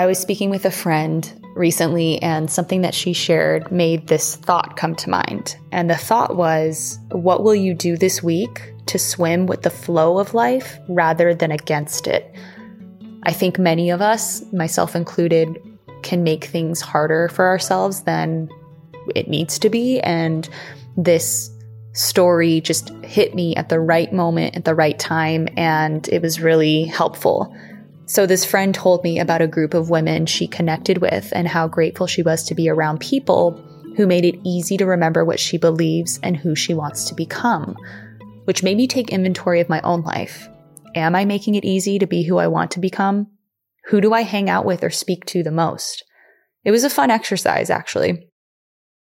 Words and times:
I 0.00 0.06
was 0.06 0.18
speaking 0.18 0.48
with 0.48 0.64
a 0.64 0.70
friend 0.70 1.30
recently, 1.54 2.22
and 2.22 2.50
something 2.50 2.80
that 2.80 2.94
she 2.94 3.12
shared 3.12 3.70
made 3.70 4.06
this 4.06 4.36
thought 4.36 4.78
come 4.78 4.94
to 4.94 5.10
mind. 5.10 5.58
And 5.72 5.90
the 5.90 5.94
thought 5.94 6.36
was, 6.36 6.98
What 7.10 7.42
will 7.42 7.54
you 7.54 7.74
do 7.74 7.98
this 7.98 8.22
week 8.22 8.72
to 8.86 8.98
swim 8.98 9.44
with 9.44 9.60
the 9.60 9.68
flow 9.68 10.18
of 10.18 10.32
life 10.32 10.78
rather 10.88 11.34
than 11.34 11.52
against 11.52 12.06
it? 12.06 12.34
I 13.24 13.34
think 13.34 13.58
many 13.58 13.90
of 13.90 14.00
us, 14.00 14.42
myself 14.54 14.96
included, 14.96 15.60
can 16.02 16.24
make 16.24 16.44
things 16.44 16.80
harder 16.80 17.28
for 17.28 17.46
ourselves 17.46 18.04
than 18.04 18.48
it 19.14 19.28
needs 19.28 19.58
to 19.58 19.68
be. 19.68 20.00
And 20.00 20.48
this 20.96 21.50
story 21.92 22.62
just 22.62 22.88
hit 23.04 23.34
me 23.34 23.54
at 23.54 23.68
the 23.68 23.80
right 23.80 24.10
moment, 24.14 24.56
at 24.56 24.64
the 24.64 24.74
right 24.74 24.98
time, 24.98 25.46
and 25.58 26.08
it 26.08 26.22
was 26.22 26.40
really 26.40 26.84
helpful. 26.84 27.54
So, 28.10 28.26
this 28.26 28.44
friend 28.44 28.74
told 28.74 29.04
me 29.04 29.20
about 29.20 29.40
a 29.40 29.46
group 29.46 29.72
of 29.72 29.88
women 29.88 30.26
she 30.26 30.48
connected 30.48 30.98
with 30.98 31.32
and 31.32 31.46
how 31.46 31.68
grateful 31.68 32.08
she 32.08 32.24
was 32.24 32.42
to 32.46 32.56
be 32.56 32.68
around 32.68 32.98
people 32.98 33.52
who 33.96 34.08
made 34.08 34.24
it 34.24 34.40
easy 34.44 34.76
to 34.78 34.84
remember 34.84 35.24
what 35.24 35.38
she 35.38 35.58
believes 35.58 36.18
and 36.20 36.36
who 36.36 36.56
she 36.56 36.74
wants 36.74 37.04
to 37.04 37.14
become, 37.14 37.76
which 38.46 38.64
made 38.64 38.76
me 38.76 38.88
take 38.88 39.10
inventory 39.10 39.60
of 39.60 39.68
my 39.68 39.80
own 39.82 40.02
life. 40.02 40.48
Am 40.96 41.14
I 41.14 41.24
making 41.24 41.54
it 41.54 41.64
easy 41.64 42.00
to 42.00 42.06
be 42.08 42.24
who 42.24 42.38
I 42.38 42.48
want 42.48 42.72
to 42.72 42.80
become? 42.80 43.28
Who 43.90 44.00
do 44.00 44.12
I 44.12 44.22
hang 44.22 44.50
out 44.50 44.64
with 44.64 44.82
or 44.82 44.90
speak 44.90 45.24
to 45.26 45.44
the 45.44 45.52
most? 45.52 46.02
It 46.64 46.72
was 46.72 46.82
a 46.82 46.90
fun 46.90 47.12
exercise, 47.12 47.70
actually. 47.70 48.28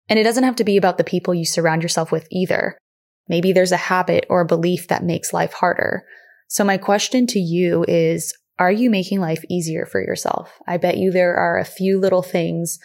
And 0.09 0.19
it 0.19 0.23
doesn't 0.23 0.43
have 0.43 0.57
to 0.57 0.63
be 0.63 0.77
about 0.77 0.99
the 0.99 1.03
people 1.03 1.33
you 1.33 1.45
surround 1.45 1.81
yourself 1.81 2.11
with 2.11 2.27
either. 2.29 2.77
Maybe 3.27 3.51
there's 3.51 3.71
a 3.71 3.77
habit 3.77 4.27
or 4.29 4.41
a 4.41 4.45
belief 4.45 4.89
that 4.89 5.03
makes 5.03 5.33
life 5.33 5.53
harder. 5.53 6.03
So 6.49 6.63
my 6.63 6.77
question 6.77 7.25
to 7.25 7.39
you 7.39 7.83
is, 7.87 8.31
are 8.61 8.71
you 8.71 8.91
making 8.91 9.19
life 9.19 9.43
easier 9.49 9.87
for 9.87 9.99
yourself? 9.99 10.53
I 10.67 10.77
bet 10.77 10.97
you 10.97 11.09
there 11.09 11.35
are 11.35 11.57
a 11.57 11.65
few 11.65 11.99
little 11.99 12.21
things 12.21 12.77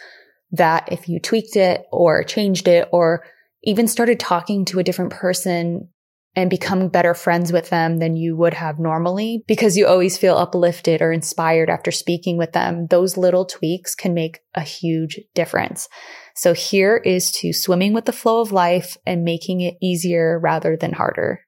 that 0.51 0.91
if 0.91 1.07
you 1.07 1.19
tweaked 1.19 1.55
it 1.55 1.85
or 1.91 2.23
changed 2.23 2.67
it 2.67 2.89
or 2.91 3.23
even 3.63 3.87
started 3.87 4.19
talking 4.19 4.65
to 4.65 4.79
a 4.79 4.83
different 4.83 5.11
person 5.11 5.87
and 6.35 6.49
become 6.49 6.87
better 6.87 7.13
friends 7.13 7.53
with 7.53 7.69
them 7.69 7.99
than 7.99 8.15
you 8.15 8.35
would 8.35 8.55
have 8.55 8.79
normally 8.79 9.43
because 9.47 9.77
you 9.77 9.85
always 9.85 10.17
feel 10.17 10.35
uplifted 10.35 11.03
or 11.03 11.11
inspired 11.11 11.69
after 11.69 11.91
speaking 11.91 12.39
with 12.39 12.53
them. 12.53 12.87
Those 12.87 13.15
little 13.15 13.45
tweaks 13.45 13.93
can 13.93 14.15
make 14.15 14.39
a 14.55 14.61
huge 14.61 15.19
difference. 15.35 15.87
So 16.35 16.55
here 16.55 16.97
is 16.97 17.31
to 17.33 17.53
swimming 17.53 17.93
with 17.93 18.05
the 18.05 18.11
flow 18.11 18.41
of 18.41 18.51
life 18.51 18.97
and 19.05 19.23
making 19.23 19.61
it 19.61 19.75
easier 19.79 20.39
rather 20.39 20.75
than 20.75 20.93
harder. 20.93 21.41